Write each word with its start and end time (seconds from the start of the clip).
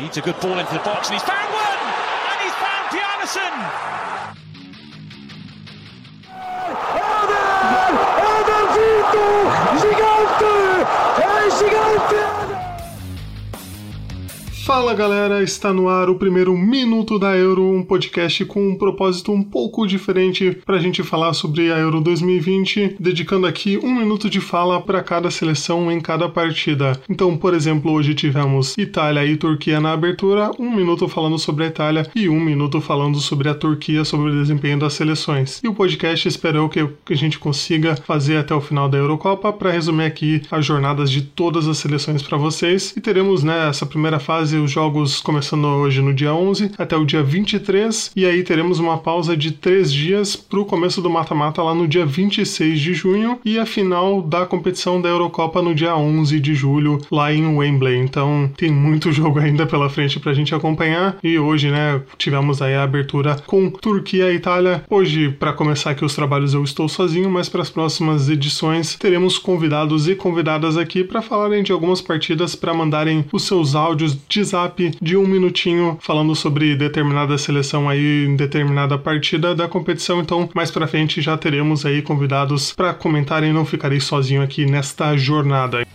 Needs 0.00 0.16
a 0.16 0.20
good 0.20 0.38
ball 0.40 0.58
into 0.58 0.72
the 0.72 0.80
box 0.80 1.08
and 1.08 1.14
he's 1.14 1.22
found 1.22 1.52
one! 1.52 1.78
And 2.32 2.40
he's 2.42 2.58
found 2.58 2.84
Pianison! 2.90 4.11
Fala 14.64 14.94
galera, 14.94 15.42
está 15.42 15.72
no 15.72 15.88
ar 15.88 16.08
o 16.08 16.14
primeiro 16.14 16.56
Minuto 16.56 17.18
da 17.18 17.36
Euro, 17.36 17.68
um 17.68 17.82
podcast 17.82 18.44
com 18.44 18.68
um 18.68 18.76
propósito 18.76 19.32
um 19.32 19.42
pouco 19.42 19.84
diferente 19.88 20.56
para 20.64 20.76
a 20.76 20.78
gente 20.78 21.02
falar 21.02 21.34
sobre 21.34 21.72
a 21.72 21.78
Euro 21.78 22.00
2020, 22.00 22.94
dedicando 23.00 23.48
aqui 23.48 23.76
um 23.82 23.92
minuto 23.92 24.30
de 24.30 24.40
fala 24.40 24.80
para 24.80 25.02
cada 25.02 25.32
seleção 25.32 25.90
em 25.90 26.00
cada 26.00 26.28
partida. 26.28 26.92
Então, 27.10 27.36
por 27.36 27.54
exemplo, 27.54 27.90
hoje 27.90 28.14
tivemos 28.14 28.78
Itália 28.78 29.26
e 29.26 29.36
Turquia 29.36 29.80
na 29.80 29.94
abertura, 29.94 30.52
um 30.56 30.70
minuto 30.70 31.08
falando 31.08 31.40
sobre 31.40 31.64
a 31.64 31.66
Itália 31.66 32.08
e 32.14 32.28
um 32.28 32.38
minuto 32.38 32.80
falando 32.80 33.18
sobre 33.18 33.48
a 33.48 33.54
Turquia, 33.56 34.04
sobre 34.04 34.30
o 34.30 34.40
desempenho 34.40 34.78
das 34.78 34.92
seleções. 34.92 35.60
E 35.64 35.66
o 35.66 35.74
podcast 35.74 36.28
esperou 36.28 36.68
que 36.68 36.78
a 36.78 37.14
gente 37.16 37.36
consiga 37.36 37.96
fazer 37.96 38.36
até 38.36 38.54
o 38.54 38.60
final 38.60 38.88
da 38.88 38.96
Eurocopa 38.96 39.52
para 39.52 39.72
resumir 39.72 40.04
aqui 40.04 40.40
as 40.52 40.64
jornadas 40.64 41.10
de 41.10 41.20
todas 41.22 41.66
as 41.66 41.78
seleções 41.78 42.22
para 42.22 42.38
vocês. 42.38 42.94
E 42.96 43.00
teremos 43.00 43.42
né, 43.42 43.68
essa 43.68 43.84
primeira 43.84 44.20
fase 44.20 44.51
os 44.58 44.70
jogos 44.70 45.20
começando 45.20 45.64
hoje 45.64 46.00
no 46.00 46.12
dia 46.12 46.34
11 46.34 46.72
até 46.78 46.96
o 46.96 47.04
dia 47.04 47.22
23, 47.22 48.12
e 48.14 48.26
aí 48.26 48.42
teremos 48.42 48.78
uma 48.78 48.98
pausa 48.98 49.36
de 49.36 49.52
três 49.52 49.92
dias 49.92 50.36
para 50.36 50.60
o 50.60 50.64
começo 50.64 51.00
do 51.00 51.10
mata-mata 51.10 51.62
lá 51.62 51.74
no 51.74 51.88
dia 51.88 52.04
26 52.04 52.80
de 52.80 52.94
junho 52.94 53.38
e 53.44 53.58
a 53.58 53.66
final 53.66 54.22
da 54.22 54.44
competição 54.46 55.00
da 55.00 55.08
Eurocopa 55.08 55.62
no 55.62 55.74
dia 55.74 55.96
11 55.96 56.40
de 56.40 56.54
julho 56.54 56.98
lá 57.10 57.32
em 57.32 57.46
Wembley. 57.46 57.98
Então 57.98 58.50
tem 58.56 58.70
muito 58.70 59.10
jogo 59.12 59.38
ainda 59.38 59.66
pela 59.66 59.88
frente 59.88 60.18
para 60.18 60.32
a 60.32 60.34
gente 60.34 60.54
acompanhar 60.54 61.18
e 61.22 61.38
hoje, 61.38 61.70
né, 61.70 62.02
tivemos 62.18 62.60
aí 62.60 62.74
a 62.74 62.82
abertura 62.82 63.36
com 63.46 63.70
Turquia 63.70 64.32
e 64.32 64.36
Itália. 64.36 64.84
Hoje, 64.90 65.30
para 65.30 65.52
começar 65.52 65.90
aqui 65.90 66.04
os 66.04 66.14
trabalhos, 66.14 66.54
eu 66.54 66.64
estou 66.64 66.88
sozinho, 66.88 67.30
mas 67.30 67.48
para 67.48 67.62
as 67.62 67.70
próximas 67.70 68.28
edições 68.28 68.96
teremos 68.96 69.38
convidados 69.38 70.08
e 70.08 70.14
convidadas 70.14 70.76
aqui 70.76 71.04
para 71.04 71.22
falarem 71.22 71.62
de 71.62 71.72
algumas 71.72 72.00
partidas, 72.00 72.54
para 72.54 72.74
mandarem 72.74 73.24
os 73.32 73.44
seus 73.44 73.74
áudios 73.74 74.16
de 74.28 74.41
WhatsApp 74.42 74.96
de 75.00 75.16
um 75.16 75.26
minutinho 75.26 75.96
falando 76.00 76.34
sobre 76.34 76.74
determinada 76.74 77.38
seleção 77.38 77.88
aí 77.88 78.26
em 78.26 78.36
determinada 78.36 78.98
partida 78.98 79.54
da 79.54 79.68
competição. 79.68 80.20
Então, 80.20 80.48
mais 80.54 80.70
para 80.70 80.86
frente 80.86 81.22
já 81.22 81.36
teremos 81.36 81.86
aí 81.86 82.02
convidados 82.02 82.72
para 82.72 82.92
comentarem. 82.92 83.52
Não 83.52 83.64
ficarei 83.64 84.00
sozinho 84.00 84.42
aqui 84.42 84.66
nesta 84.66 85.16
jornada. 85.16 85.86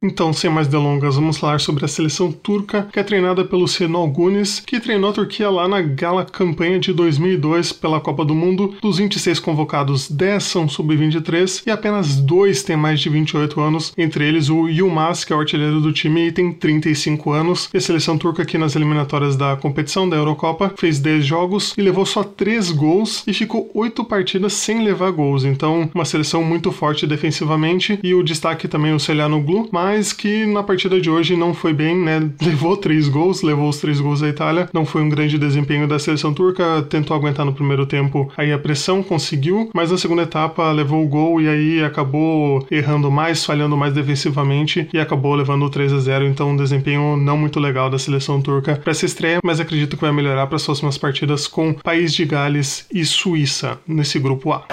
Então, 0.00 0.32
sem 0.32 0.48
mais 0.48 0.68
delongas, 0.68 1.16
vamos 1.16 1.38
falar 1.38 1.58
sobre 1.58 1.84
a 1.84 1.88
seleção 1.88 2.30
turca, 2.30 2.88
que 2.92 3.00
é 3.00 3.02
treinada 3.02 3.44
pelo 3.44 3.66
Senol 3.66 4.06
Gunis, 4.06 4.62
que 4.64 4.78
treinou 4.78 5.10
a 5.10 5.12
Turquia 5.12 5.50
lá 5.50 5.66
na 5.66 5.82
gala 5.82 6.24
campanha 6.24 6.78
de 6.78 6.92
2002 6.92 7.72
pela 7.72 8.00
Copa 8.00 8.24
do 8.24 8.32
Mundo. 8.32 8.76
Dos 8.80 8.98
26 8.98 9.40
convocados, 9.40 10.08
10 10.08 10.44
são 10.44 10.68
sub-23 10.68 11.64
e 11.66 11.70
apenas 11.72 12.14
dois 12.14 12.62
têm 12.62 12.76
mais 12.76 13.00
de 13.00 13.08
28 13.08 13.60
anos, 13.60 13.92
entre 13.98 14.24
eles 14.24 14.48
o 14.48 14.68
Yilmaz, 14.68 15.24
que 15.24 15.32
é 15.32 15.36
o 15.36 15.40
artilheiro 15.40 15.80
do 15.80 15.92
time 15.92 16.28
e 16.28 16.32
tem 16.32 16.52
35 16.52 17.32
anos. 17.32 17.68
E 17.74 17.78
a 17.78 17.80
seleção 17.80 18.16
turca 18.16 18.44
aqui 18.44 18.56
nas 18.56 18.76
eliminatórias 18.76 19.34
da 19.34 19.56
competição 19.56 20.08
da 20.08 20.16
Eurocopa 20.16 20.72
fez 20.76 21.00
10 21.00 21.26
jogos 21.26 21.74
e 21.76 21.82
levou 21.82 22.06
só 22.06 22.22
3 22.22 22.70
gols 22.70 23.24
e 23.26 23.32
ficou 23.32 23.68
8 23.74 24.04
partidas 24.04 24.52
sem 24.52 24.84
levar 24.84 25.10
gols. 25.10 25.42
Então, 25.42 25.90
uma 25.92 26.04
seleção 26.04 26.44
muito 26.44 26.70
forte 26.70 27.04
defensivamente 27.04 27.98
e 28.00 28.14
o 28.14 28.22
destaque 28.22 28.68
também 28.68 28.94
o 28.94 29.00
Selhanoglu, 29.00 29.68
mas 29.72 29.87
mas 29.88 30.12
que 30.12 30.44
na 30.44 30.62
partida 30.62 31.00
de 31.00 31.08
hoje 31.08 31.34
não 31.34 31.54
foi 31.54 31.72
bem, 31.72 31.96
né? 31.96 32.30
Levou 32.44 32.76
três 32.76 33.08
gols, 33.08 33.40
levou 33.40 33.70
os 33.70 33.78
três 33.78 33.98
gols 33.98 34.20
da 34.20 34.28
Itália. 34.28 34.68
Não 34.70 34.84
foi 34.84 35.00
um 35.00 35.08
grande 35.08 35.38
desempenho 35.38 35.88
da 35.88 35.98
seleção 35.98 36.34
turca, 36.34 36.82
tentou 36.90 37.16
aguentar 37.16 37.46
no 37.46 37.54
primeiro 37.54 37.86
tempo 37.86 38.30
aí 38.36 38.52
a 38.52 38.58
pressão, 38.58 39.02
conseguiu, 39.02 39.70
mas 39.72 39.90
na 39.90 39.96
segunda 39.96 40.24
etapa 40.24 40.70
levou 40.72 41.02
o 41.02 41.08
gol 41.08 41.40
e 41.40 41.48
aí 41.48 41.82
acabou 41.82 42.66
errando 42.70 43.10
mais, 43.10 43.46
falhando 43.46 43.78
mais 43.78 43.94
defensivamente 43.94 44.86
e 44.92 44.98
acabou 44.98 45.34
levando 45.34 45.64
o 45.64 45.70
3 45.70 45.94
a 45.94 45.98
0 45.98 46.26
Então, 46.26 46.50
um 46.50 46.56
desempenho 46.56 47.16
não 47.16 47.38
muito 47.38 47.58
legal 47.58 47.88
da 47.88 47.98
seleção 47.98 48.42
turca 48.42 48.76
para 48.76 48.90
essa 48.90 49.06
estreia, 49.06 49.38
mas 49.42 49.58
acredito 49.58 49.96
que 49.96 50.02
vai 50.02 50.12
melhorar 50.12 50.46
para 50.48 50.56
as 50.56 50.64
próximas 50.66 50.98
partidas 50.98 51.46
com 51.46 51.72
País 51.72 52.12
de 52.12 52.26
Gales 52.26 52.84
e 52.92 53.06
Suíça 53.06 53.78
nesse 53.86 54.18
grupo 54.18 54.52
A. 54.52 54.66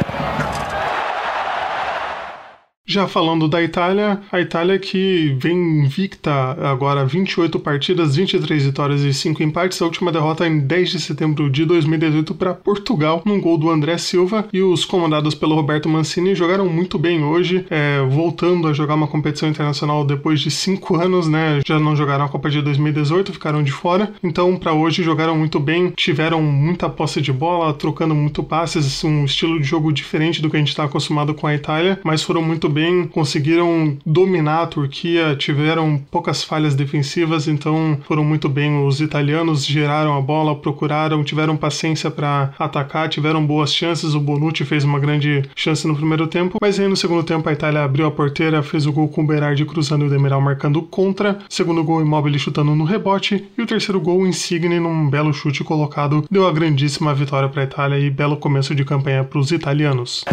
Já 2.95 3.09
falando 3.09 3.49
da 3.49 3.61
Itália, 3.61 4.21
a 4.31 4.39
Itália 4.39 4.79
que 4.79 5.35
vem 5.37 5.83
invicta 5.83 6.31
agora 6.65 7.05
28 7.05 7.59
partidas, 7.59 8.15
23 8.15 8.67
vitórias 8.67 9.01
e 9.01 9.13
5 9.13 9.43
empates. 9.43 9.81
A 9.81 9.85
última 9.85 10.13
derrota 10.13 10.47
em 10.47 10.59
10 10.59 10.91
de 10.91 11.01
setembro 11.01 11.49
de 11.49 11.65
2018 11.65 12.33
para 12.35 12.53
Portugal, 12.53 13.21
num 13.25 13.41
gol 13.41 13.57
do 13.57 13.69
André 13.69 13.97
Silva. 13.97 14.47
E 14.53 14.61
os 14.61 14.85
comandados 14.85 15.35
pelo 15.35 15.55
Roberto 15.55 15.89
Mancini 15.89 16.33
jogaram 16.35 16.69
muito 16.69 16.97
bem 16.97 17.21
hoje, 17.21 17.65
é, 17.69 17.99
voltando 18.09 18.65
a 18.65 18.71
jogar 18.71 18.95
uma 18.95 19.07
competição 19.07 19.49
internacional 19.49 20.05
depois 20.05 20.39
de 20.39 20.49
5 20.49 20.95
anos, 20.95 21.27
né? 21.27 21.59
Já 21.67 21.77
não 21.77 21.97
jogaram 21.97 22.23
a 22.23 22.29
Copa 22.29 22.49
de 22.49 22.61
2018, 22.61 23.33
ficaram 23.33 23.61
de 23.61 23.73
fora. 23.73 24.13
Então, 24.23 24.55
para 24.55 24.71
hoje, 24.71 25.03
jogaram 25.03 25.37
muito 25.37 25.59
bem, 25.59 25.89
tiveram 25.97 26.41
muita 26.41 26.87
posse 26.87 27.19
de 27.19 27.33
bola, 27.33 27.73
trocando 27.73 28.15
muito 28.15 28.41
passes, 28.41 29.03
um 29.03 29.25
estilo 29.25 29.59
de 29.59 29.65
jogo 29.67 29.91
diferente 29.91 30.41
do 30.41 30.49
que 30.49 30.55
a 30.55 30.59
gente 30.59 30.69
está 30.69 30.85
acostumado 30.85 31.33
com 31.33 31.45
a 31.45 31.53
Itália, 31.53 31.99
mas 32.01 32.23
foram 32.23 32.41
muito 32.41 32.69
bem, 32.85 33.07
conseguiram 33.07 33.97
dominar 34.05 34.61
a 34.61 34.67
Turquia, 34.67 35.35
tiveram 35.35 35.97
poucas 36.11 36.43
falhas 36.43 36.75
defensivas, 36.75 37.47
então 37.47 37.97
foram 38.07 38.23
muito 38.23 38.47
bem. 38.47 38.85
Os 38.85 39.01
italianos 39.01 39.65
geraram 39.65 40.15
a 40.15 40.21
bola, 40.21 40.55
procuraram, 40.55 41.23
tiveram 41.23 41.57
paciência 41.57 42.11
para 42.11 42.53
atacar, 42.59 43.09
tiveram 43.09 43.43
boas 43.43 43.73
chances. 43.73 44.13
O 44.13 44.19
Bonucci 44.19 44.63
fez 44.63 44.83
uma 44.83 44.99
grande 44.99 45.43
chance 45.55 45.87
no 45.87 45.95
primeiro 45.95 46.27
tempo, 46.27 46.59
mas 46.61 46.79
aí 46.79 46.87
no 46.87 46.95
segundo 46.95 47.23
tempo 47.23 47.49
a 47.49 47.53
Itália 47.53 47.83
abriu 47.83 48.05
a 48.05 48.11
porteira, 48.11 48.61
fez 48.61 48.85
o 48.85 48.93
gol 48.93 49.07
com 49.07 49.23
o 49.23 49.27
Berardi 49.27 49.65
cruzando 49.65 50.05
e 50.05 50.07
o 50.07 50.11
Demiral 50.11 50.41
marcando 50.41 50.81
contra. 50.83 51.39
Segundo 51.49 51.83
gol, 51.83 52.01
Immobile 52.01 52.37
chutando 52.37 52.75
no 52.75 52.83
rebote. 52.83 53.45
E 53.57 53.61
o 53.61 53.65
terceiro 53.65 53.99
gol, 53.99 54.27
Insigne 54.27 54.79
num 54.79 55.09
belo 55.09 55.33
chute 55.33 55.63
colocado, 55.63 56.25
deu 56.29 56.47
a 56.47 56.51
grandíssima 56.51 57.13
vitória 57.15 57.49
para 57.49 57.61
a 57.61 57.65
Itália 57.65 57.99
e 57.99 58.09
belo 58.11 58.37
começo 58.37 58.75
de 58.75 58.85
campanha 58.85 59.23
para 59.23 59.39
os 59.39 59.51
italianos. 59.51 60.23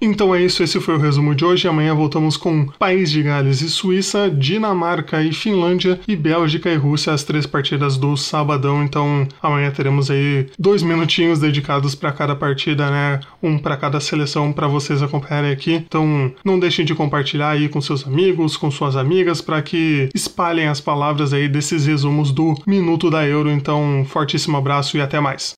Então 0.00 0.32
é 0.32 0.40
isso, 0.40 0.62
esse 0.62 0.78
foi 0.78 0.94
o 0.94 1.00
resumo 1.00 1.34
de 1.34 1.44
hoje. 1.44 1.66
Amanhã 1.66 1.92
voltamos 1.92 2.36
com 2.36 2.66
País 2.78 3.10
de 3.10 3.20
Gales 3.20 3.62
e 3.62 3.68
Suíça, 3.68 4.30
Dinamarca 4.30 5.20
e 5.24 5.32
Finlândia 5.32 5.98
e 6.06 6.14
Bélgica 6.14 6.70
e 6.70 6.76
Rússia, 6.76 7.12
as 7.12 7.24
três 7.24 7.46
partidas 7.46 7.96
do 7.96 8.16
sabadão. 8.16 8.84
Então 8.84 9.26
amanhã 9.42 9.72
teremos 9.72 10.08
aí 10.08 10.46
dois 10.56 10.84
minutinhos 10.84 11.40
dedicados 11.40 11.96
para 11.96 12.12
cada 12.12 12.36
partida, 12.36 12.88
né? 12.88 13.18
Um 13.42 13.58
para 13.58 13.76
cada 13.76 13.98
seleção 13.98 14.52
para 14.52 14.68
vocês 14.68 15.02
acompanharem 15.02 15.50
aqui. 15.50 15.74
Então 15.74 16.32
não 16.44 16.60
deixem 16.60 16.84
de 16.84 16.94
compartilhar 16.94 17.50
aí 17.50 17.68
com 17.68 17.80
seus 17.80 18.06
amigos, 18.06 18.56
com 18.56 18.70
suas 18.70 18.94
amigas, 18.94 19.40
para 19.40 19.60
que 19.62 20.08
espalhem 20.14 20.68
as 20.68 20.80
palavras 20.80 21.32
aí 21.32 21.48
desses 21.48 21.86
resumos 21.86 22.30
do 22.30 22.54
Minuto 22.64 23.10
da 23.10 23.26
Euro. 23.26 23.50
Então, 23.50 24.06
fortíssimo 24.08 24.56
abraço 24.56 24.96
e 24.96 25.00
até 25.00 25.18
mais. 25.18 25.57